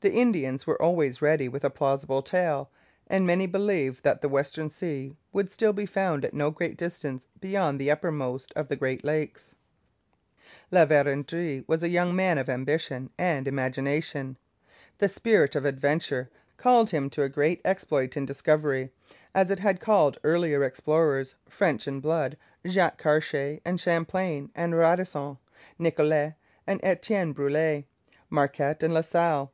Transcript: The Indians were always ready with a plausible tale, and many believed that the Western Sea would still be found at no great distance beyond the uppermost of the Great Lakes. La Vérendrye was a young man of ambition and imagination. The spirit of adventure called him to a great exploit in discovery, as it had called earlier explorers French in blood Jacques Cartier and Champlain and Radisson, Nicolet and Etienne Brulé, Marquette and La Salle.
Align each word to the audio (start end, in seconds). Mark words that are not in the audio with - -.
The 0.00 0.12
Indians 0.14 0.68
were 0.68 0.80
always 0.80 1.20
ready 1.20 1.48
with 1.48 1.64
a 1.64 1.68
plausible 1.68 2.22
tale, 2.22 2.70
and 3.08 3.26
many 3.26 3.44
believed 3.44 4.04
that 4.04 4.20
the 4.20 4.28
Western 4.28 4.70
Sea 4.70 5.16
would 5.32 5.50
still 5.50 5.72
be 5.72 5.84
found 5.84 6.24
at 6.24 6.32
no 6.32 6.52
great 6.52 6.76
distance 6.76 7.26
beyond 7.40 7.80
the 7.80 7.90
uppermost 7.90 8.52
of 8.54 8.68
the 8.68 8.76
Great 8.76 9.02
Lakes. 9.04 9.56
La 10.70 10.86
Vérendrye 10.86 11.66
was 11.66 11.82
a 11.82 11.88
young 11.88 12.14
man 12.14 12.38
of 12.38 12.48
ambition 12.48 13.10
and 13.18 13.48
imagination. 13.48 14.36
The 14.98 15.08
spirit 15.08 15.56
of 15.56 15.64
adventure 15.64 16.30
called 16.56 16.90
him 16.90 17.10
to 17.10 17.22
a 17.22 17.28
great 17.28 17.60
exploit 17.64 18.16
in 18.16 18.24
discovery, 18.24 18.92
as 19.34 19.50
it 19.50 19.58
had 19.58 19.80
called 19.80 20.18
earlier 20.22 20.62
explorers 20.62 21.34
French 21.48 21.88
in 21.88 21.98
blood 21.98 22.36
Jacques 22.64 22.98
Cartier 22.98 23.58
and 23.64 23.80
Champlain 23.80 24.52
and 24.54 24.76
Radisson, 24.76 25.38
Nicolet 25.80 26.34
and 26.64 26.78
Etienne 26.84 27.34
Brulé, 27.34 27.86
Marquette 28.30 28.84
and 28.84 28.94
La 28.94 29.00
Salle. 29.00 29.50